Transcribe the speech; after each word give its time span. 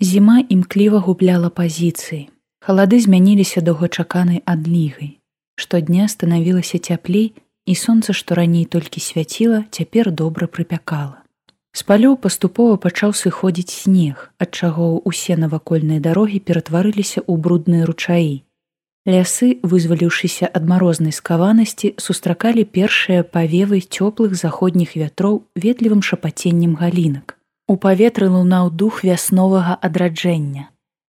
Зіма 0.00 0.44
імкліва 0.48 0.98
губляла 0.98 1.48
пазіцыі. 1.48 2.28
Халады 2.60 3.00
змяніліся 3.00 3.60
доўгачаканай 3.64 4.42
адлігай. 4.44 5.16
Штодня 5.56 6.08
станавілася 6.08 6.78
цяплей, 6.78 7.32
і 7.64 7.74
сонца, 7.74 8.12
што 8.12 8.34
раней 8.36 8.64
толькі 8.64 9.00
свяціла, 9.00 9.64
цяпер 9.70 10.12
добра 10.12 10.46
прыпякала. 10.52 11.24
З 11.72 11.80
палёў 11.88 12.16
паступова 12.20 12.76
пачаў 12.76 13.16
сыходзіць 13.16 13.72
снег, 13.72 14.28
ад 14.36 14.52
чаго 14.52 15.00
ўсе 15.08 15.40
навакольныя 15.40 16.04
дарогі 16.04 16.44
ператварыліся 16.44 17.24
ў 17.24 17.40
брудныя 17.40 17.88
ручаі. 17.88 18.44
Лясы, 19.08 19.64
вызваліўшыся 19.64 20.52
ад 20.52 20.68
марознай 20.68 21.16
скаванасці, 21.16 21.94
сустракалі 21.96 22.68
першыя 22.68 23.24
павевы 23.24 23.80
цёплых 23.80 24.36
заходніх 24.36 24.92
вятроў 24.92 25.48
ветлівым 25.56 26.04
шапаценнем 26.04 26.76
галінак. 26.76 27.35
У 27.68 27.74
паветры 27.76 28.28
лунаў 28.30 28.70
дух 28.70 29.02
вясновага 29.02 29.74
адраджэння. 29.82 30.70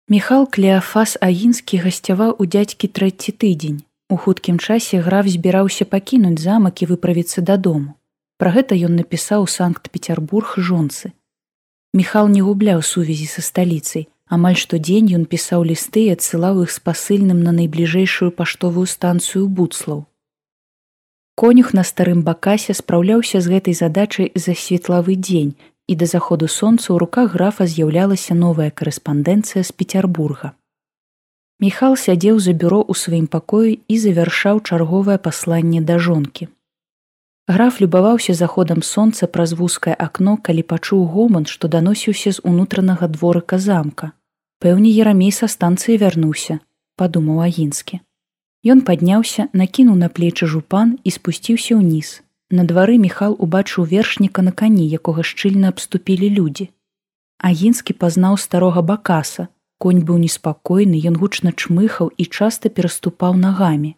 Міхал 0.09 0.46
Клеафас 0.46 1.16
Аінскі 1.19 1.82
гасцяваў 1.82 2.36
у 2.38 2.46
дзядзькі 2.46 2.86
трэці 2.86 3.34
тыдзень. 3.34 3.80
У 4.09 4.16
хуткім 4.16 4.60
часе 4.62 5.02
граф 5.02 5.27
збіраўся 5.27 5.84
пакінуць 5.91 6.38
замак 6.38 6.82
і 6.82 6.91
выправіцца 6.95 7.42
дадому. 7.42 7.98
Пра 8.38 8.55
гэта 8.55 8.78
ён 8.78 8.95
напісаў 8.95 9.50
санкт-петербург 9.50 10.55
жонцы. 10.56 11.10
Міхал 11.91 12.30
не 12.30 12.47
губляў 12.47 12.83
сувязі 12.83 13.27
са 13.27 13.42
сталіцай, 13.42 14.06
Амаль 14.27 14.58
штодзень 14.58 15.10
ён 15.14 15.24
пісаў 15.30 15.62
лісты 15.62 16.10
і 16.10 16.14
адсылаў 16.19 16.62
іх 16.62 16.70
з 16.74 16.83
пасыльным 16.83 17.42
на 17.47 17.52
найбліжэйшую 17.55 18.34
паштовую 18.34 18.86
станцыю 18.91 19.47
буцлаў. 19.47 20.06
Конюх 21.38 21.70
на 21.78 21.84
старым 21.86 22.22
бакасе 22.27 22.74
спраўляўся 22.74 23.38
з 23.38 23.55
гэтай 23.55 23.74
задачай 23.78 24.33
за 24.34 24.58
светлавы 24.58 25.14
дзень 25.14 25.55
і 25.86 25.96
да 25.96 26.06
заходу 26.06 26.48
сонца 26.48 26.92
ў 26.92 26.98
руках 26.98 27.32
графа 27.38 27.66
з'яўлялася 27.66 28.34
новая 28.34 28.70
карэспандэнцыя 28.70 29.62
з 29.62 29.70
петербурга. 29.70 30.52
Міхал 31.62 31.97
сядзеў 31.97 32.42
за 32.42 32.52
бюро 32.52 32.83
ў 32.83 32.92
сваім 32.98 33.27
пакоі 33.33 33.78
і 33.88 33.96
завяршаў 34.02 34.61
чарговае 34.61 35.16
пасланне 35.16 35.80
да 35.80 35.98
жонкі. 35.98 36.48
Граф 37.48 37.80
любаваўся 37.80 38.34
заходам 38.34 38.83
сонца 38.83 39.30
праз 39.30 39.55
вузкае 39.55 39.94
акно, 39.94 40.36
калі 40.36 40.66
пачуў 40.66 41.06
гоман, 41.06 41.46
што 41.46 41.70
даносіўся 41.70 42.33
з 42.34 42.42
унутранага 42.42 43.06
дворыка 43.06 43.58
замка. 43.62 44.11
Пэўне 44.58 44.91
ерамей 44.91 45.30
са 45.30 45.46
станцыі 45.46 45.96
вярнуўся, 46.02 46.58
падумаў 46.98 47.46
агінскі. 47.46 48.02
Ён 48.66 48.83
падняўся, 48.83 49.46
накінуў 49.52 49.94
на 50.02 50.08
плечы 50.11 50.50
жупан 50.50 50.98
і 51.06 51.14
спусціўся 51.14 51.78
ўніз. 51.78 52.25
На 52.50 52.62
двары 52.62 52.94
міхал 53.02 53.34
убачыў 53.39 53.86
вершніка 53.91 54.42
на 54.42 54.52
кані, 54.52 54.86
якога 54.86 55.27
шчыльна 55.27 55.75
абступілі 55.75 56.30
людзі. 56.30 56.70
Агінскі 57.39 57.92
пазнаў 57.92 58.39
старога 58.39 58.83
бакаса. 58.83 59.48
Конь 59.78 60.00
быў 60.08 60.16
неспакойны, 60.22 60.97
ён 61.11 61.19
гучна 61.20 61.52
чмыхаў 61.52 62.08
і 62.17 62.24
часта 62.24 62.70
пераступаў 62.70 63.34
нагамі. 63.36 63.97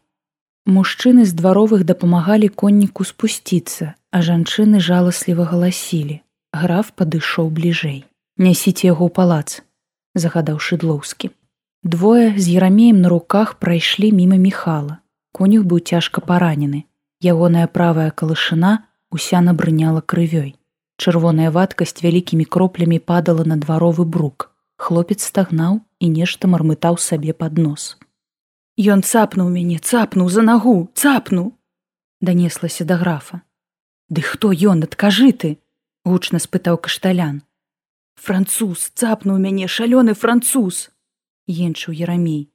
Мужчыны 0.66 1.24
з 1.28 1.36
дваровых 1.38 1.84
дапамагалі 1.84 2.48
конніку 2.48 3.04
спусціцца, 3.04 3.94
а 4.10 4.19
жанчыны 4.24 4.80
жаласліва 4.80 5.44
галасілі. 5.52 6.19
Граф 6.52 6.91
падышоў 6.96 7.52
бліжэй. 7.52 8.04
Нясіце 8.41 8.88
яго 8.91 9.06
ў 9.06 9.12
палац, 9.12 9.62
загадаў 10.14 10.58
шыдлоўскі. 10.58 11.30
Двое 11.84 12.34
з 12.34 12.58
ерамеем 12.58 13.00
на 13.04 13.08
руках 13.12 13.54
прайшлі 13.62 14.10
міма 14.10 14.41
міхала. 14.41 14.98
Конюх 15.32 15.69
быў 15.69 15.84
цяжка 15.84 16.24
паранены. 16.24 16.84
Ягоная 17.20 17.66
правая 17.66 18.11
калышына 18.11 18.86
уся 19.11 19.41
набрыняла 19.41 20.00
крывёй. 20.00 20.55
Чырвоная 20.98 21.50
вадкасць 21.50 22.02
вялікімі 22.02 22.44
кроплямі 22.44 22.98
падала 22.98 23.44
на 23.44 23.56
дваровы 23.56 24.05
брук. 24.05 24.50
Хлопец 24.77 25.27
стагнаў 25.27 25.80
і 25.98 26.06
нешта 26.08 26.47
мармытаў 26.47 26.98
сабе 26.98 27.34
пад 27.34 27.58
нос. 27.58 27.98
Ён 28.78 29.02
цапнуў 29.02 29.50
мяне, 29.50 29.83
цапнуў 29.83 30.30
за 30.30 30.42
нагу, 30.47 30.86
цапнуў, 30.94 31.58
данеслася 32.20 32.87
да 32.87 32.94
графа. 32.97 33.42
Ды 34.09 34.22
хто 34.22 34.54
ён, 34.54 34.87
адкажы 34.87 35.32
ты, 35.34 35.59
гучна 36.06 36.38
спытаў 36.38 36.78
кашталян. 36.78 37.42
Француз 38.15 38.94
цапнуў 38.94 39.42
мяне 39.42 39.66
шалёны 39.66 40.15
француз, 40.15 40.91
енчыў 41.50 41.98
Ярамей. 41.98 42.54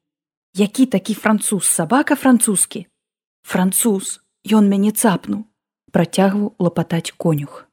Які 0.55 0.85
такі 0.85 1.13
француз, 1.13 1.67
сабака 1.67 2.15
французскі? 2.15 2.87
Француз, 3.43 4.22
ён 4.43 4.67
мяне 4.67 4.91
цапнуў, 4.91 5.45
працягваў 5.91 6.55
лапатаць 6.59 7.15
конюх. 7.17 7.67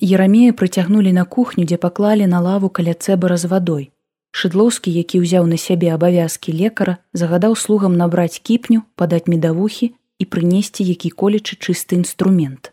Ерамея 0.00 0.52
прыцягнулі 0.52 1.12
на 1.12 1.24
кухню, 1.24 1.64
дзе 1.64 1.76
паклалі 1.76 2.26
на 2.26 2.40
лаву 2.40 2.68
каля 2.68 2.94
цэбара 2.94 3.36
з 3.36 3.48
вадой. 3.52 3.84
Шыдлоўскі, 4.32 4.92
які 4.92 5.20
ўзяў 5.20 5.46
на 5.46 5.56
сябе 5.56 5.92
абавязкі 5.92 6.52
лекара, 6.52 6.98
загадаў 7.12 7.56
слугам 7.56 7.96
набраць 7.96 8.40
кіпню, 8.40 8.84
падаць 8.94 9.26
медавухі 9.26 9.92
і 10.18 10.24
прынесці 10.24 10.84
які-колечы 10.84 11.56
чысты 11.56 11.96
інструмент. 11.96 12.72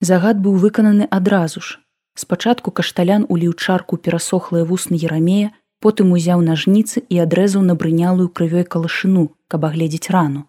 Загад 0.00 0.38
быў 0.38 0.56
выкананы 0.62 1.06
адразу 1.10 1.60
ж. 1.60 1.78
Спачатку 2.14 2.70
кашталян 2.70 3.26
уліў 3.28 3.52
чарку 3.54 3.96
перасохлыя 3.96 4.64
вусны 4.64 4.96
ерамея, 4.96 5.52
потым 5.84 6.12
узяў 6.16 6.40
нажніцы 6.40 7.02
і 7.08 7.18
адрэзаў 7.24 7.62
набрынялую 7.62 8.28
крывёй 8.28 8.64
калашыну, 8.64 9.30
каб 9.48 9.66
агледзець 9.68 10.10
рану. 10.10 10.48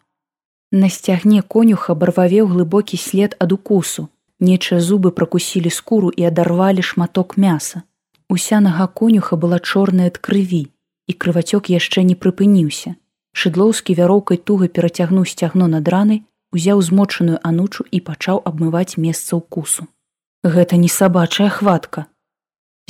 На 0.72 0.90
сцягне 0.90 1.42
конюха 1.42 1.96
барвавеў 1.96 2.48
глыбокі 2.52 2.98
след 3.00 3.36
ад 3.40 3.54
укусу. 3.56 4.10
Нечыя 4.40 4.84
зубы 4.84 5.12
пракусілі 5.12 5.70
скуру 5.72 6.10
і 6.12 6.28
адарвалі 6.28 6.84
шматок 6.84 7.38
мяса. 7.38 7.84
Уся 8.30 8.60
нага 8.60 8.88
конюха 8.88 9.40
была 9.40 9.60
чорная 9.60 10.12
ад 10.12 10.20
крыві, 10.20 10.68
і 11.08 11.14
крывацёк 11.14 11.72
яшчэ 11.72 12.04
не 12.04 12.20
прыпыніўся. 12.20 13.00
Шыдлоўскі 13.32 13.96
вяроўкай 13.96 14.38
туга 14.38 14.68
перацягнуў 14.68 15.26
сцягно 15.26 15.72
над 15.72 15.88
ранай, 15.88 16.22
узяў 16.52 16.84
змочаную 16.84 17.40
анучу 17.44 17.88
і 17.90 18.04
пачаў 18.04 18.44
абмываць 18.44 19.00
месца 19.00 19.40
ўкусу. 19.40 19.88
Гэта 20.44 20.76
не 20.76 20.92
сабачая 20.92 21.50
хватка, 21.50 22.06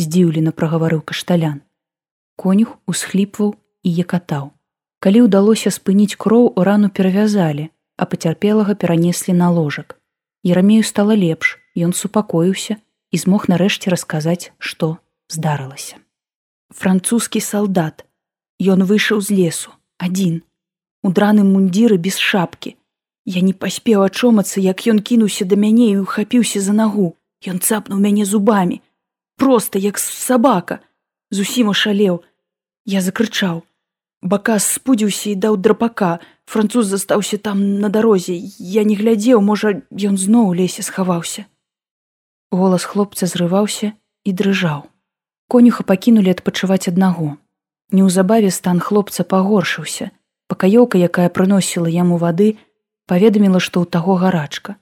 здзіўлена 0.01 0.51
прагаварыў 0.51 1.05
кашталян. 1.05 1.61
Конюх 2.35 2.77
усхліпваў 2.89 3.55
і 3.83 3.89
якатаў. 4.03 4.56
Калі 5.00 5.28
ўдалося 5.28 5.69
спыніць 5.69 6.18
кроў, 6.18 6.53
рану 6.58 6.90
перавязалі, 6.90 7.69
а 7.97 8.06
пацярпелага 8.06 8.74
перанеслі 8.74 9.34
на 9.34 9.50
ложак. 9.53 9.97
Ерамею 10.44 10.84
стала 10.84 11.13
лепш, 11.13 11.58
ён 11.78 11.94
супакоіўся 11.94 12.78
і 13.12 13.18
змог 13.18 13.46
нарэшце 13.52 13.94
расказаць, 13.94 14.53
што 14.58 14.97
здарылася. 15.30 16.02
Французскі 16.74 17.40
салдат. 17.40 18.03
Ён 18.59 18.84
выйшаў 18.90 19.22
з 19.22 19.38
лесу, 19.38 19.72
адзін. 20.02 20.41
У 21.06 21.14
драным 21.14 21.53
мундзіры 21.53 21.97
без 22.02 22.18
шапкі. 22.18 22.74
Я 23.25 23.41
не 23.46 23.53
паспеў 23.53 24.02
ачомацца, 24.02 24.59
як 24.64 24.88
ён 24.88 25.00
кінуўся 25.00 25.46
да 25.46 25.56
мяне 25.56 25.94
і 25.94 26.02
ухапіўся 26.02 26.62
за 26.62 26.74
нагу. 26.74 27.14
Ён 27.46 27.62
цапнуў 27.62 28.02
мяне 28.02 28.25
зубамі. 28.25 28.81
Проста 29.38 29.78
як 29.78 30.00
сабака, 30.02 30.79
зусім 31.29 31.69
ашалеў. 31.69 32.24
Я 32.85 33.02
закрычаў. 33.06 33.62
Бакас 34.22 34.66
спудзіўся 34.66 35.29
і 35.29 35.35
даў 35.35 35.57
драпака. 35.57 36.19
Француз 36.45 36.88
застаўся 36.88 37.38
там 37.38 37.79
на 37.79 37.89
дарозе. 37.89 38.33
Я 38.57 38.83
не 38.83 38.95
глядзеў, 38.95 39.41
можа, 39.41 39.83
ён 39.91 40.17
зноў 40.17 40.50
у 40.50 40.53
лесе 40.53 40.81
схаваўся. 40.81 41.45
Голас 42.51 42.83
хлопца 42.83 43.28
зрываўся 43.28 43.94
і 44.25 44.31
дрыжаў. 44.33 44.88
Конюха 45.47 45.83
пакінулі 45.83 46.33
адпачываць 46.33 46.88
аднаго. 46.88 47.38
Неўзабаве 47.91 48.50
стан 48.51 48.79
хлопца 48.79 49.23
пагоршыўся. 49.23 50.11
Пакаёўка, 50.47 50.97
якая 50.97 51.29
прыносіла 51.29 51.88
яму 51.88 52.17
вады, 52.17 52.57
паведаміла, 53.05 53.59
што 53.59 53.84
ў 53.84 53.85
таго 53.91 54.16
гарачка. 54.16 54.79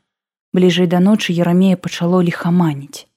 Бліжэй 0.54 0.88
да 0.88 1.04
ночы 1.04 1.34
Ярамея 1.34 1.76
пачало 1.76 2.22
ліхаманіць. 2.22 3.10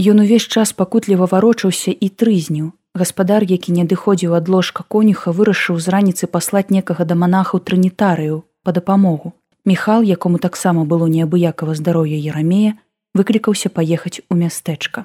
Ён 0.00 0.24
увесь 0.24 0.48
час 0.48 0.72
пакутліва 0.72 1.28
варочаўся 1.30 1.92
і 1.92 2.08
трызніў. 2.08 2.72
Гаспадар, 2.94 3.44
які 3.46 3.72
не 3.72 3.82
адыходзіў 3.86 4.34
ад 4.34 4.48
ложка 4.48 4.82
конюха, 4.82 5.30
вырашыў 5.30 5.78
з 5.78 5.94
раніцы 5.94 6.26
паслаць 6.26 6.70
некага 6.74 7.06
да 7.06 7.14
манахаў 7.14 7.62
трынітарыю 7.62 8.42
па 8.62 8.72
дапамогу. 8.72 9.32
Міхал, 9.64 10.02
якому 10.02 10.38
таксама 10.38 10.84
было 10.84 11.06
неабыякава 11.06 11.74
здароўя 11.74 12.18
Ярамея, 12.18 12.74
выклікаўся 13.14 13.68
паехаць 13.68 14.22
у 14.28 14.34
мястэчка. 14.34 15.04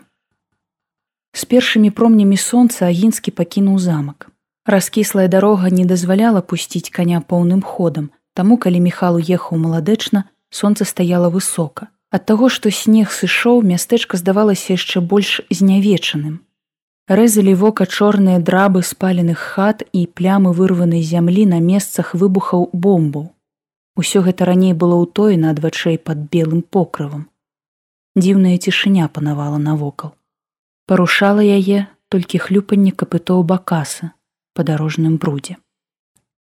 З 1.36 1.46
першымі 1.46 1.92
промнямі 1.92 2.38
сонца 2.38 2.88
агінскі 2.88 3.32
пакінуў 3.32 3.78
замак. 3.78 4.32
Раскіслая 4.66 5.28
дарога 5.28 5.70
не 5.70 5.86
дазваляла 5.86 6.42
пусціць 6.42 6.90
каня 6.90 7.22
поўным 7.22 7.62
ходам, 7.62 8.10
таму 8.34 8.58
калі 8.58 8.80
міхал 8.80 9.20
уехаў 9.22 9.60
маладэчна, 9.62 10.24
сонца 10.50 10.86
стаяла 10.90 11.30
высока. 11.30 11.94
Ад 12.10 12.26
таго, 12.26 12.50
што 12.50 12.72
снег 12.72 13.12
сышоў, 13.12 13.62
мястэчка 13.62 14.18
здавалася 14.18 14.74
яшчэ 14.74 15.04
больш 15.04 15.42
знявечаным. 15.52 16.40
Рэзалі 17.08 17.54
вока 17.54 17.86
чорныя 17.86 18.40
драбы 18.40 18.82
спаленых 18.82 19.38
хат 19.38 19.86
і 19.94 20.08
плямы 20.08 20.54
вырванай 20.58 21.06
зямлі 21.06 21.46
на 21.46 21.60
месцах 21.62 22.16
выбухаў 22.16 22.70
бомбаў. 22.74 23.32
Усё 23.96 24.26
гэта 24.26 24.46
раней 24.46 24.74
было 24.74 24.98
ўтоена 25.06 25.54
ад 25.54 25.62
вачэй 25.62 25.98
пад 25.98 26.28
белым 26.34 26.62
покрывам. 26.62 27.30
Дзіўная 28.16 28.58
цішыня 28.58 29.08
панавала 29.08 29.58
навокал 29.58 30.16
парушала 30.86 31.42
яе 31.42 31.86
толькі 32.14 32.42
хлюпанне 32.42 32.92
капытоў 32.92 33.44
бакаса 33.44 34.12
па 34.54 34.64
дарожным 34.64 35.18
брудзе. 35.18 35.58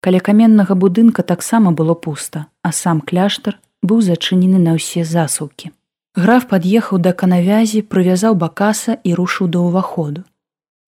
Каля 0.01 0.21
каменнага 0.21 0.75
будынка 0.75 1.23
таксама 1.23 1.73
было 1.73 1.95
пуста, 1.95 2.47
а 2.63 2.73
сам 2.73 3.01
кляштар 3.01 3.59
быў 3.83 4.01
зачынены 4.01 4.59
на 4.59 4.77
ўсе 4.81 5.05
засаўкі. 5.05 5.73
Граф 6.17 6.49
пад'ехаў 6.49 6.99
да 7.05 7.13
канавязі, 7.13 7.83
прывязаў 7.83 8.35
бакаса 8.35 8.97
і 9.05 9.15
рушыў 9.15 9.53
да 9.53 9.61
ўваходу. 9.61 10.25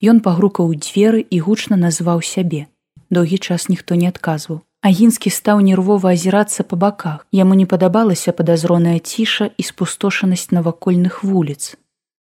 Ён 0.02 0.18
пагрукаў 0.18 0.74
дзверы 0.74 1.22
і 1.30 1.38
гучна 1.38 1.78
назваў 1.78 2.22
сябе. 2.26 2.66
Доўгі 3.10 3.38
час 3.38 3.68
ніхто 3.70 3.94
не 3.94 4.10
адказваў. 4.10 4.62
Агінскі 4.82 5.30
стаў 5.30 5.62
нервова 5.62 6.10
азірацца 6.10 6.66
па 6.66 6.74
баках. 6.74 7.22
Яму 7.30 7.54
не 7.54 7.66
падабалася 7.70 8.34
падазроная 8.34 8.98
ціша 8.98 9.46
і 9.54 9.62
спустошанасць 9.62 10.50
навакольных 10.50 11.22
вуліц. 11.22 11.78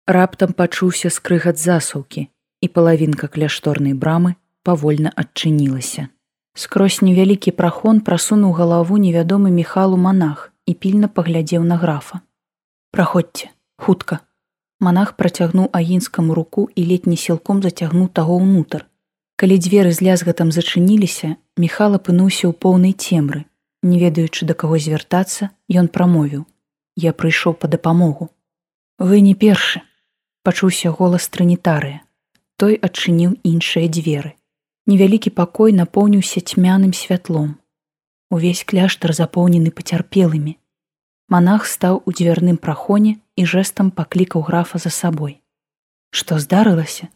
Раптам 0.04 0.52
пачуўся 0.52 1.08
скрыгат 1.08 1.56
засаўкі, 1.56 2.28
і 2.60 2.68
палавінка 2.68 3.32
кляшторнай 3.32 3.96
брамы 3.96 4.36
павольна 4.60 5.12
адчынілася. 5.16 6.08
Скрозь 6.52 7.00
невялікі 7.00 7.56
прахон 7.56 8.04
прасунуў 8.04 8.52
галаву 8.60 9.00
невядомы 9.00 9.48
міхалу 9.48 9.96
манах 9.96 10.52
і 10.68 10.74
пільна 10.74 11.08
паглядзеў 11.08 11.64
на 11.64 11.80
графа. 11.80 12.20
Праходзьце, 12.92 13.48
хутка. 13.80 14.20
Манах 14.80 15.16
працягнуў 15.16 15.70
агінскаму 15.72 16.34
руку 16.34 16.68
і 16.74 16.86
летні 16.86 17.16
сілком 17.16 17.62
зацягнуў 17.62 18.08
таго 18.08 18.36
ўнутр, 18.40 18.86
Калі 19.36 19.58
дзверы 19.58 19.90
з 19.90 20.00
лязгатам 20.06 20.52
зачыніліся, 20.54 21.36
Міхал 21.58 21.98
апынуўся 21.98 22.46
ў 22.46 22.54
поўнай 22.54 22.94
цемры. 22.94 23.44
Не 23.82 23.98
ведаючы 23.98 24.46
да 24.46 24.54
каго 24.54 24.78
звяртацца, 24.78 25.50
ён 25.70 25.90
прамовіў: 25.90 26.46
«Я 27.06 27.12
прыйшоў 27.12 27.58
па 27.58 27.66
дапамогу. 27.68 28.30
Вы 28.98 29.20
не 29.26 29.34
першы, 29.34 29.82
пачуўся 30.46 30.94
голас 30.94 31.26
трынітарыя. 31.28 32.06
Той 32.56 32.78
адчыніў 32.78 33.34
іншыя 33.42 33.90
дзверы. 33.90 34.38
Невялікі 34.86 35.34
пакой 35.34 35.74
напоўніўся 35.74 36.40
цьмяным 36.40 36.94
святлом. 36.94 37.58
Увесь 38.30 38.62
кляштар 38.62 39.14
запоўнены 39.18 39.74
пацярпелымі. 39.74 40.58
Манах 41.28 41.66
стаў 41.66 42.02
у 42.04 42.12
дзвярным 42.12 42.56
прахоне 42.56 43.16
і 43.36 43.44
жэсам 43.48 43.90
паклікаў 43.90 44.44
графа 44.44 44.78
за 44.78 44.90
сабой. 44.90 45.40
Што 46.10 46.38
здарылася? 46.38 47.08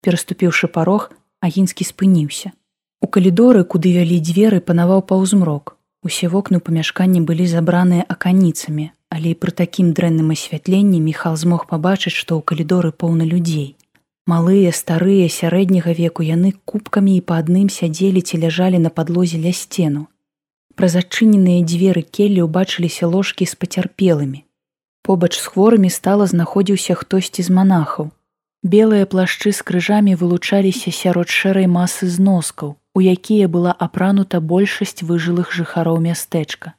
Пераступіўшы 0.00 0.66
парог, 0.66 1.10
агінскі 1.40 1.84
спыніўся. 1.84 2.52
У 3.00 3.06
калідоры, 3.06 3.64
куды 3.64 3.92
вялі 3.96 4.16
дзверы, 4.20 4.60
панаваў 4.60 5.04
паўзмрок. 5.10 5.76
Усе 6.02 6.28
вокны 6.32 6.56
ў 6.56 6.64
памяшканні 6.64 7.20
былі 7.28 7.44
забраныя 7.44 8.04
аканіцамі, 8.08 8.90
але 9.12 9.32
і 9.32 9.38
пры 9.40 9.52
такім 9.52 9.92
дрэнным 9.92 10.32
асвятленні 10.32 11.00
Міхал 11.04 11.36
змог 11.36 11.68
пабачыць, 11.68 12.16
што 12.16 12.40
ў 12.40 12.42
калідоры 12.44 12.92
поўна 12.92 13.28
людзей. 13.28 13.76
Малыя, 14.30 14.72
старыя, 14.72 15.28
сярэдняга 15.28 15.92
веку 15.92 16.24
яны 16.24 16.52
кубкамі 16.64 17.16
і 17.18 17.24
па 17.28 17.40
адным 17.44 17.68
сядзелі 17.68 18.24
ці 18.24 18.40
ляжалі 18.44 18.80
на 18.80 18.88
падлозе 18.88 19.40
ля 19.44 19.52
сцену. 19.52 20.08
Праз 20.80 20.94
адчыненыя 20.96 21.60
дзверы 21.60 22.00
келлі 22.16 22.44
ўбачыліся 22.46 23.04
ложкі 23.04 23.44
з 23.44 23.52
пацярпелымі. 23.62 24.38
Побач 25.04 25.36
з 25.36 25.50
хворымі 25.52 25.90
стала 25.92 26.24
знаходзіўся 26.30 26.94
хтосьці 27.00 27.42
з 27.44 27.52
манахаў. 27.56 28.06
Белыя 28.74 29.04
плашчы 29.04 29.52
з 29.52 29.60
крыжамі 29.70 30.14
вылучаліся 30.16 30.88
сярод 30.88 31.28
шэрай 31.28 31.66
масы 31.68 32.08
зноскаў, 32.08 32.70
у 32.96 33.00
якія 33.04 33.48
была 33.56 33.74
апранута 33.86 34.40
большасць 34.40 35.04
выжылых 35.04 35.52
жыхароў 35.52 36.00
мястэчка. 36.00 36.72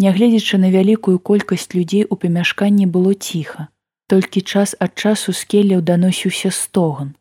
Нягледзячы 0.00 0.56
на 0.62 0.70
вялікую 0.72 1.18
колькасць 1.20 1.68
людзей 1.76 2.06
у 2.08 2.16
памяшканні 2.22 2.86
было 2.94 3.12
ціха, 3.12 3.66
толькі 4.08 4.40
час 4.40 4.72
ад 4.80 4.96
часу 4.96 5.36
скеляў 5.36 5.84
даносіўся 5.84 6.48
стоган, 6.48 7.12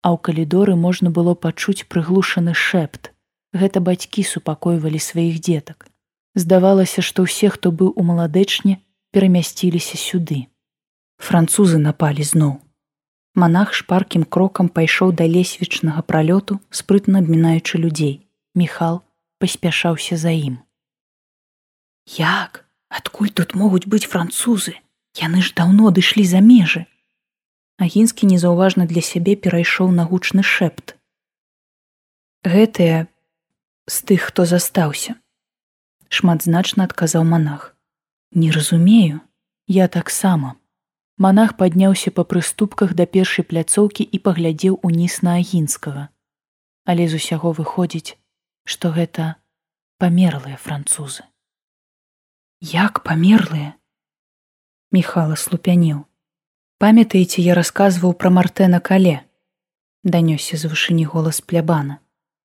а 0.00 0.16
ў 0.16 0.18
калідоры 0.30 0.80
можна 0.86 1.12
было 1.12 1.36
пачуць 1.36 1.84
прыглушаны 1.92 2.56
шэпт. 2.56 3.12
Гэта 3.56 3.80
бацькі 3.80 4.22
супакойвалі 4.22 5.00
сваіх 5.00 5.40
дзетак. 5.40 5.88
Здавалася, 6.36 7.00
што 7.00 7.24
ўсе, 7.24 7.48
хто 7.48 7.72
быў 7.72 7.96
у 7.96 8.02
маладэчне, 8.04 8.76
перамясціліся 9.16 9.96
сюды. 9.96 10.44
Французы 11.16 11.80
напалі 11.80 12.20
зноў. 12.20 12.60
Манах 13.32 13.72
шпаркім 13.78 14.28
крокам 14.28 14.68
пайшоў 14.68 15.16
да 15.16 15.24
лесвічнага 15.24 16.04
пралёту, 16.04 16.60
спрытна 16.68 17.24
абмінаючы 17.24 17.80
людзей. 17.80 18.28
Міхал 18.52 19.00
паспяшаўся 19.40 20.20
за 20.20 20.36
ім. 20.36 20.60
Як, 22.20 22.64
адкуль 22.88 23.32
тут 23.32 23.56
могуць 23.56 23.88
быць 23.88 24.04
французы? 24.04 24.76
Яны 25.16 25.40
ж 25.40 25.56
даўно 25.56 25.90
дышлі 25.96 26.28
за 26.28 26.44
межы. 26.44 26.84
Агінскі 27.80 28.28
незаўважна 28.28 28.84
для 28.84 29.00
сябе 29.00 29.36
перайшоў 29.36 29.92
на 29.96 30.04
гучны 30.04 30.44
шэпт. 30.44 30.96
Гэтыя 32.44 33.08
з 33.86 34.02
тых, 34.02 34.30
хто 34.30 34.44
застаўся. 34.44 35.14
Шматзначна 36.08 36.84
адказаў 36.84 37.24
манах. 37.24 37.74
Не 38.32 38.50
разумею, 38.50 39.20
я 39.66 39.88
таксама. 39.88 40.56
Манах 41.18 41.56
падняўся 41.56 42.10
па 42.10 42.24
прыступках 42.24 42.92
да 42.94 43.06
першай 43.06 43.44
пляцоўкі 43.44 44.04
і 44.04 44.18
паглядзеў 44.18 44.78
уніз 44.82 45.22
на 45.22 45.38
агінскага. 45.40 46.08
Але 46.84 47.08
з 47.08 47.18
усяго 47.22 47.52
выходзіць, 47.56 48.18
што 48.64 48.92
гэта 48.92 49.36
памерлыя 49.98 50.60
французы. 50.60 51.24
Як 52.60 53.02
памерлыя? 53.02 53.74
Міхала 54.92 55.36
слупянеў. 55.36 56.04
Памятаеце, 56.78 57.40
я 57.40 57.54
расказваў 57.54 58.12
пра 58.12 58.30
мартэна 58.30 58.80
кале. 58.80 59.24
Данёсся 60.04 60.60
з 60.60 60.68
вышыні 60.68 61.08
голас 61.08 61.40
плябана. 61.40 61.98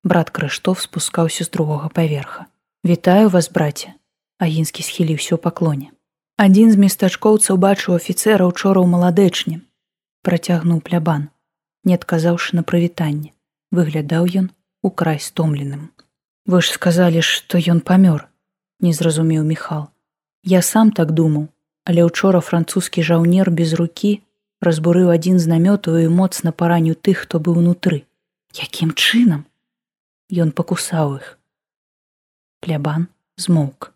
Брат 0.04 0.30
крыштоф 0.30 0.80
спускаўся 0.82 1.44
з 1.44 1.50
другога 1.50 1.88
паверха. 1.88 2.46
Вітаю 2.84 3.28
вас, 3.28 3.50
браце. 3.50 3.94
Агінскі 4.38 4.82
схіліўся 4.82 5.34
ў 5.34 5.38
паклоне. 5.38 5.94
Адзін 6.34 6.74
з 6.74 6.80
местачкоўцаў 6.82 7.60
бачыў 7.62 7.94
афіцэра 7.94 8.42
учора 8.42 8.82
ў 8.82 8.90
маладэчні, 8.90 9.62
працягнуў 10.26 10.82
плябан, 10.82 11.30
не 11.86 11.94
адказаўшы 11.94 12.58
на 12.58 12.66
прывітанне, 12.66 13.30
выглядаў 13.70 14.26
ён 14.42 14.50
у 14.82 14.90
край 14.90 15.22
стомленым. 15.22 15.94
Вы 16.50 16.58
ж 16.66 16.74
сказалі, 16.74 17.22
што 17.22 17.62
ён 17.62 17.78
памёр, 17.78 18.26
не 18.82 18.90
зразумеў 18.90 19.46
Міхал. 19.46 19.86
Я 20.42 20.62
сам 20.66 20.90
так 20.90 21.14
думаў, 21.14 21.46
але 21.86 22.02
учора 22.02 22.42
французскі 22.42 23.06
жаўнер 23.06 23.54
без 23.54 23.78
рукі 23.78 24.18
разбурыў 24.58 25.14
адзін 25.14 25.38
з 25.38 25.46
намётаў 25.46 26.02
і 26.02 26.10
моцна 26.10 26.50
параню 26.50 26.98
тых, 26.98 27.22
хто 27.26 27.38
быў 27.38 27.62
унутры. 27.62 28.02
Якім 28.58 28.90
чынам? 28.98 29.46
Ён 30.30 30.52
пакусаў 30.52 31.16
іх. 31.18 31.38
Плябан 32.60 33.08
змоўк. 33.36 33.90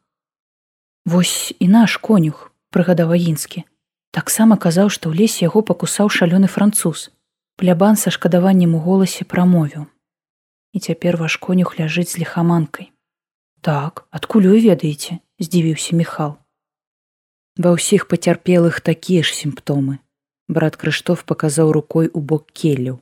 Вось 1.06 1.54
і 1.60 1.68
наш 1.68 1.96
конюх, 2.02 2.50
прыгадаў 2.74 3.14
агінскі. 3.14 3.62
Таксама 4.10 4.56
казаў, 4.56 4.90
што 4.90 5.12
ў 5.12 5.22
лесе 5.22 5.46
яго 5.46 5.62
пакусаў 5.62 6.10
шалёны 6.10 6.50
француз. 6.50 7.14
Плябан 7.56 7.94
са 7.94 8.10
шкадаваннем 8.10 8.74
у 8.74 8.80
голасе 8.82 9.24
прамовіў. 9.24 9.86
І 10.74 10.82
цяпер 10.82 11.16
ваш 11.16 11.38
конюх 11.38 11.78
ляжыць 11.78 12.10
з 12.16 12.24
лихаманкай. 12.24 12.90
Так, 13.62 14.04
адкуль 14.10 14.50
вы 14.50 14.60
ведаеце, 14.66 15.22
здзівіўся 15.38 15.94
Міхал. 15.94 16.36
Ва 17.56 17.72
ўсіх 17.78 18.10
пацярпелых 18.10 18.82
такія 18.84 19.22
ж 19.22 19.32
сімптомы. 19.32 20.02
Брат 20.48 20.76
Крыштоф 20.76 21.24
паказаў 21.24 21.72
рукой 21.72 22.10
у 22.12 22.20
бок 22.20 22.50
келляў. 22.52 23.00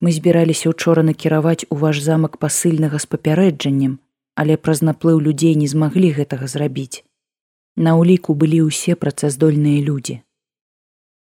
Мы 0.00 0.12
збіраліся 0.16 0.70
учора 0.70 1.02
накіраваць 1.02 1.66
у 1.68 1.76
ваш 1.76 2.00
замак 2.00 2.38
пасыльнага 2.40 2.98
з 2.98 3.06
папярэджаннем, 3.14 3.98
але 4.34 4.56
праз 4.56 4.80
наплыў 4.80 5.20
людзей 5.20 5.54
не 5.54 5.68
змаглі 5.68 6.12
гэтага 6.16 6.48
зрабіць. 6.48 7.04
На 7.76 7.96
ўліку 8.00 8.34
былі 8.34 8.62
ўсе 8.68 8.96
працаздольныя 8.96 9.84
людзі. 9.84 10.20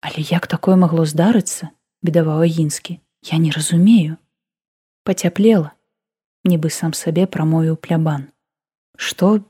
Але 0.00 0.22
як 0.30 0.46
такое 0.46 0.76
магло 0.76 1.06
здарыцца, 1.06 1.70
бедаваў 2.02 2.46
агінскі, 2.46 3.00
я 3.32 3.38
не 3.42 3.50
разумею. 3.50 4.18
Пацяплела, 5.02 5.74
нібы 6.44 6.70
сам 6.70 6.94
сабе 6.94 7.26
прамовіў 7.26 7.76
плябан. 7.76 8.30
Што 8.96 9.42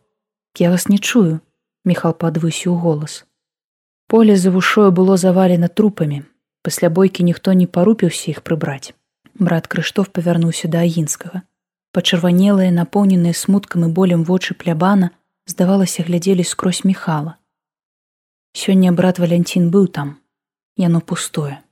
я 0.56 0.70
вас 0.70 0.88
не 0.88 0.98
чую, 0.98 1.40
Міхал 1.88 2.12
падвысіў 2.12 2.74
голас. 2.84 3.24
Поле 4.12 4.36
за 4.36 4.50
вушою 4.50 4.90
было 4.92 5.16
завалена 5.16 5.68
трупамі. 5.68 6.22
Пасля 6.62 6.90
бойкі 6.90 7.24
ніхто 7.24 7.54
не 7.56 7.66
парупіўся 7.66 8.30
іх 8.32 8.42
прыбраць. 8.42 8.92
Брат 9.38 9.66
Крыштоф 9.66 10.10
павярнуўся 10.10 10.68
да 10.68 10.82
агінскага. 10.82 11.42
Пачырванелыя, 11.92 12.70
напоўненыя 12.70 13.32
смуткам 13.32 13.86
і 13.86 13.92
болем 13.94 14.24
вочы 14.24 14.54
плябана, 14.54 15.10
здавалася 15.46 16.02
глядзелі 16.02 16.44
скрозь 16.44 16.84
міхала 16.84 17.38
сёння 18.58 18.92
брат 18.92 19.18
валянцін 19.22 19.70
быў 19.70 19.86
там 19.86 20.18
яно 20.76 21.00
пустое. 21.00 21.62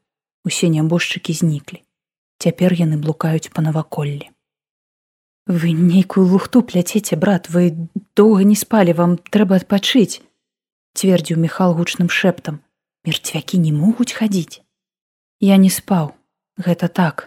Усе 0.46 0.68
нябожчыкі 0.70 1.34
зніклі 1.34 1.82
цяпер 2.38 2.74
яны 2.78 2.96
блукаюць 3.02 3.50
па 3.52 3.64
наваколлі 3.66 4.30
вы 5.46 5.72
нейкую 5.78 6.26
лухту 6.30 6.62
пляцеце 6.70 7.18
брат 7.18 7.50
вы 7.50 7.64
доўга 8.20 8.46
не 8.50 8.56
спалі 8.62 8.94
вам 9.00 9.16
трэба 9.18 9.58
адпачыць 9.62 10.22
цвердзіў 11.00 11.42
міхал 11.42 11.74
гучным 11.80 12.12
шэптам 12.18 12.60
мерцвякі 13.08 13.58
не 13.64 13.72
могуць 13.74 14.12
хадзіць 14.18 14.62
я 15.50 15.58
не 15.64 15.70
спаў 15.78 16.14
гэта 16.68 16.92
так 17.00 17.26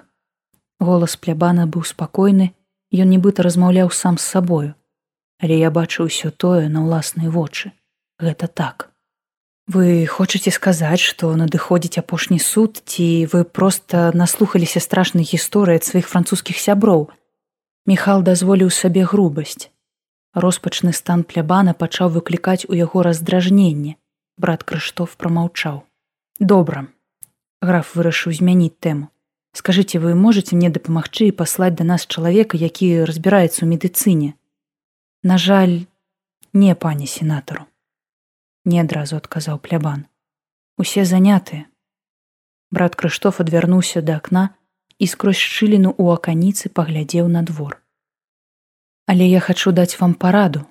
голас 0.80 1.16
плябана 1.20 1.68
быў 1.68 1.84
спакойны 1.84 2.56
ён 2.96 3.10
нібыта 3.14 3.44
размаўляў 3.46 3.92
сам 3.92 4.18
з 4.18 4.26
сабою. 4.26 4.74
Але 5.40 5.60
я 5.60 5.70
бачу 5.72 6.08
ўсё 6.08 6.32
тое 6.32 6.68
на 6.68 6.84
ўласныя 6.84 7.30
вочы. 7.30 7.72
Гэта 8.20 8.48
так. 8.48 8.90
Вы 9.70 10.08
хочаце 10.10 10.50
сказаць 10.52 11.04
што 11.04 11.36
надыходзіць 11.38 12.02
апошні 12.02 12.40
суд 12.42 12.82
ці 12.86 13.30
вы 13.32 13.46
проста 13.46 14.10
наслухаліся 14.16 14.82
страшных 14.82 15.30
гісторый 15.30 15.78
ад 15.78 15.86
сваіх 15.86 16.10
французскіх 16.10 16.58
сяброў? 16.58 17.12
Міхал 17.86 18.26
дазволіў 18.26 18.74
сабе 18.74 19.06
грубасць. 19.06 19.70
Роспачны 20.34 20.94
стан 20.94 21.24
плябана 21.24 21.78
пачаў 21.78 22.10
выклікаць 22.18 22.66
у 22.66 22.74
яго 22.74 23.06
раздражненне. 23.06 23.96
Брат 24.38 24.64
крыштоф 24.64 25.16
прамаўчаў. 25.22 25.86
Добра. 26.40 26.88
Граф 27.62 27.94
вырашыў 27.96 28.34
змяніць 28.34 28.80
тэму 28.80 29.14
скажитеце 29.54 30.00
вы 30.00 30.16
можете 30.16 30.56
мне 30.56 30.70
дапамагчы 30.70 31.30
і 31.30 31.38
паслаць 31.38 31.76
да 31.76 31.84
нас 31.84 32.06
чалавека 32.06 32.58
які 32.58 33.06
разбіраецца 33.06 33.64
ў 33.64 33.68
медыцыне 33.72 34.36
На 35.22 35.38
жаль, 35.38 35.86
не 36.54 36.74
пане 36.76 37.06
сенатару. 37.06 37.66
Не 38.64 38.80
адразу 38.80 39.18
адказаў 39.18 39.60
плябан. 39.60 40.08
Усе 40.78 41.04
занятыя. 41.04 41.68
Брат 42.72 42.96
Крыштоф 42.96 43.42
адвярнуўся 43.44 44.00
да 44.00 44.16
акна 44.16 44.56
і 44.96 45.12
скрозь 45.12 45.44
шчыліну 45.44 45.92
ў 45.92 46.16
аканіцы 46.16 46.72
паглядзеў 46.72 47.28
на 47.28 47.44
двор. 47.44 47.84
Але 49.12 49.28
я 49.28 49.44
хачу 49.44 49.76
даць 49.76 50.00
вам 50.00 50.16
параду. 50.16 50.64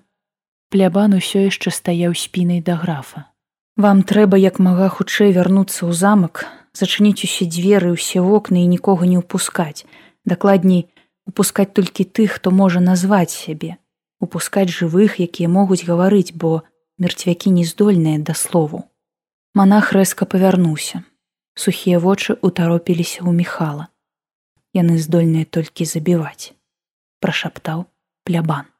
Плябан 0.72 1.12
усё 1.12 1.44
яшчэ 1.44 1.68
стаяў 1.68 2.16
спінай 2.16 2.64
да 2.64 2.80
графа. 2.80 3.28
Вам 3.76 4.00
трэба 4.00 4.40
як 4.40 4.56
мага 4.64 4.88
хутчэй 4.88 5.36
вярнуцца 5.36 5.84
ў 5.84 5.92
замак, 5.92 6.48
зачыніць 6.78 7.26
усе 7.26 7.50
дзверы, 7.50 7.90
усе 7.90 8.22
вокны 8.22 8.62
і 8.62 8.70
нікога 8.70 9.10
не 9.10 9.18
ўпускаць, 9.18 9.84
дакладней 10.24 10.86
упускаць 11.26 11.74
толькі 11.74 12.06
тых, 12.06 12.38
хто 12.38 12.54
можа 12.54 12.80
назваць 12.80 13.34
сябе 13.34 13.76
упускаць 14.20 14.68
жывых, 14.68 15.18
якія 15.22 15.48
могуць 15.48 15.84
гаварыць, 15.86 16.34
бо 16.34 16.62
мерцвякі 16.98 17.50
не 17.54 17.64
здольныя 17.64 18.18
да 18.18 18.34
слову. 18.34 18.84
Манах 19.54 19.92
рэзка 19.92 20.26
павярнуўся. 20.26 21.04
Сухія 21.54 21.98
вочы 21.98 22.38
утаропіліся 22.42 23.22
ў 23.26 23.34
міхала. 23.34 23.90
Яны 24.74 24.98
здольныя 24.98 25.46
толькі 25.46 25.88
забіваць, 25.88 26.54
прашаптаў 27.18 27.86
плябан. 28.22 28.70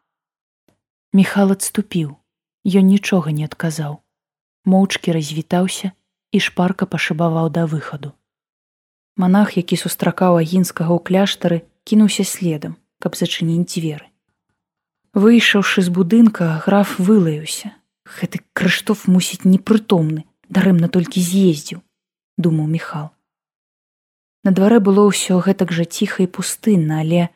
Міхал 1.12 1.54
адступіў, 1.56 2.18
Ён 2.68 2.84
нічога 2.84 3.32
не 3.32 3.46
адказаў. 3.48 4.02
Моўчкі 4.68 5.14
развітаўся 5.16 5.92
і 6.32 6.38
шпарка 6.40 6.87
пашыбаваў 6.87 7.49
да 7.50 7.66
выхаду. 7.66 8.12
Манах, 9.16 9.56
які 9.56 9.76
сустракаў 9.76 10.38
агінскага 10.38 10.92
ў 10.94 11.00
кляштары, 11.02 11.58
кінуўся 11.85 12.25
следам, 12.25 12.76
каб 13.02 13.16
зачыніць 13.18 13.66
дзверы. 13.66 14.06
Выйшаўшы 15.14 15.82
з 15.82 15.90
будынка, 15.90 16.62
граф 16.64 16.99
вылаяўся. 16.99 17.75
Гэты 18.08 18.40
крыштоф 18.52 19.08
мусіць 19.08 19.44
непрытомны, 19.44 20.25
дарэмна 20.49 20.88
толькі 20.88 21.20
з'ездзіў, 21.20 21.80
думаў 22.37 22.66
Михал. 22.66 23.11
На 24.44 24.54
дварэ 24.54 24.78
было 24.80 25.04
ўсё 25.08 25.40
гэтак 25.44 25.73
жа 25.76 25.85
ціха 25.85 26.23
і 26.25 26.30
пустынна, 26.30 27.02
але 27.04 27.28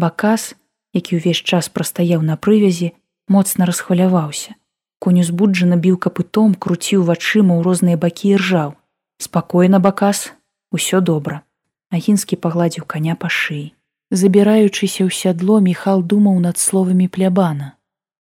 бакас, 0.00 0.56
які 0.96 1.20
ўвесь 1.20 1.44
час 1.44 1.68
прастаяў 1.68 2.24
на 2.24 2.40
прывязі, 2.40 2.94
моцна 3.28 3.68
расхваляваўся. 3.68 4.56
Конь 4.98 5.20
узбуджана 5.20 5.76
біў 5.76 5.96
капытом, 6.00 6.54
круціў 6.54 7.04
вачыма 7.04 7.56
ў 7.56 7.60
розныя 7.66 7.96
бакі 8.00 8.32
і 8.32 8.40
ржаў. 8.40 8.70
Спакойна 9.18 9.78
бакас, 9.80 10.32
усё 10.72 11.00
добра. 11.00 11.42
Агінскі 11.90 12.36
пагладзіў 12.36 12.88
каня 12.88 13.14
па 13.14 13.28
шыі. 13.28 13.72
Забіраючыся 14.10 15.04
ў 15.04 15.10
сядло 15.10 15.60
міхал 15.60 16.02
думаў 16.02 16.38
над 16.40 16.58
словамі 16.62 17.08
плябана. 17.08 17.74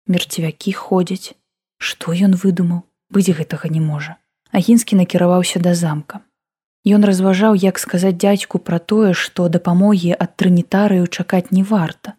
Мерцвякі 0.07 0.73
ходзяць, 0.73 1.37
што 1.77 2.11
ён 2.11 2.35
выдумаў, 2.35 2.83
быць 3.13 3.31
гэтага 3.31 3.69
не 3.69 3.79
можа. 3.79 4.17
Агінскі 4.51 4.97
накіраваўся 4.99 5.61
да 5.61 5.75
замка. 5.77 6.25
Ён 6.85 7.05
разважаў, 7.05 7.55
як 7.55 7.79
сказаць 7.79 8.17
дзядзьку 8.17 8.59
пра 8.59 8.79
тое, 8.79 9.13
што 9.13 9.47
дапамогі 9.47 10.15
ад 10.15 10.35
трынітарыю 10.35 11.07
чакаць 11.07 11.51
не 11.51 11.63
варта. 11.63 12.15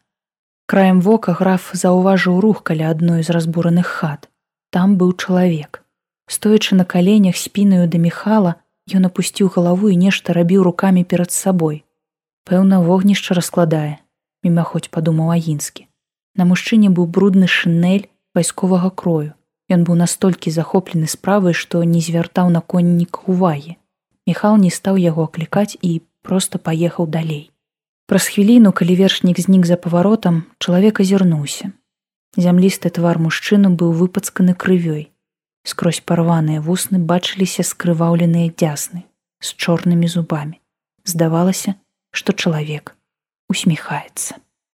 Краем 0.71 1.01
вока 1.01 1.35
граф 1.35 1.71
заўважыў 1.75 2.39
рух 2.41 2.63
каля 2.63 2.91
адной 2.95 3.23
з 3.27 3.35
разбураных 3.35 3.87
хат. 3.87 4.30
Там 4.71 4.97
быў 4.97 5.13
чалавек. 5.19 5.83
Стоячы 6.27 6.75
на 6.75 6.85
каленях 6.85 7.37
спінаю 7.37 7.87
да 7.91 7.99
міхала, 7.99 8.57
ён 8.95 9.07
апусціў 9.07 9.51
галаву 9.55 9.91
і 9.91 9.97
нешта 9.97 10.33
рабіў 10.33 10.63
рукамі 10.67 11.05
перад 11.05 11.31
сабой 11.31 11.83
пэўна 12.51 12.81
вогнішча 12.83 13.35
раскладае 13.39 13.99
мімаходзь 14.47 14.91
падумаў 14.95 15.31
агінскі 15.37 15.87
на 16.41 16.47
мужчыне 16.49 16.91
быў 16.91 17.07
брудны 17.07 17.47
шынель 17.47 18.09
вайсковага 18.35 18.91
крою. 18.91 19.35
Ён 19.71 19.85
быў 19.87 19.95
настолькі 19.99 20.51
захоплены 20.51 21.07
справай 21.07 21.55
што 21.55 21.83
не 21.87 22.01
звяртаў 22.03 22.51
на 22.51 22.61
коннік 22.61 23.23
увагі 23.31 23.77
міхал 24.27 24.59
не 24.63 24.71
стаў 24.71 24.99
яго 24.99 25.27
аклікаць 25.31 25.79
і 25.81 26.03
проста 26.23 26.59
паехаў 26.59 27.07
далей. 27.07 27.51
Праз 28.11 28.27
хвіліну 28.35 28.73
калі 28.73 28.95
вершнік 28.99 29.39
знік 29.39 29.67
за 29.67 29.77
паваротам 29.77 30.43
чалавек 30.59 31.01
азірнуўся 31.05 31.71
зямлісты 32.37 32.91
твар 32.91 33.19
мужчыну 33.19 33.71
быў 33.75 33.93
выпацканы 34.03 34.55
крывёй 34.55 35.11
скрозь 35.65 36.01
парваныя 36.01 36.61
вусны 36.61 36.99
бачыліся 36.99 37.67
скрываўленыя 37.67 38.53
дзясны 38.55 39.05
з 39.41 39.55
чорнымі 39.57 40.07
зубамі 40.07 40.61
здавалася 41.05 41.75
што 42.11 42.33
чалавек 42.33 42.95
усміхаецца. 43.51 44.39